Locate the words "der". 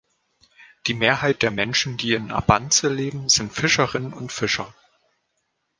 1.43-1.51